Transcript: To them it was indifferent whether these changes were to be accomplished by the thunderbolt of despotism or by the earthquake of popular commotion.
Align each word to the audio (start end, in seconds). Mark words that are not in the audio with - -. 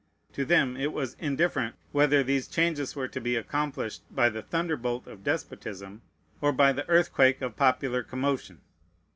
To 0.33 0.45
them 0.45 0.77
it 0.77 0.93
was 0.93 1.15
indifferent 1.19 1.75
whether 1.91 2.23
these 2.23 2.47
changes 2.47 2.95
were 2.95 3.07
to 3.09 3.21
be 3.21 3.35
accomplished 3.35 4.01
by 4.09 4.29
the 4.29 4.41
thunderbolt 4.41 5.05
of 5.05 5.23
despotism 5.23 6.01
or 6.41 6.51
by 6.51 6.73
the 6.73 6.89
earthquake 6.89 7.39
of 7.43 7.55
popular 7.55 8.01
commotion. 8.01 8.61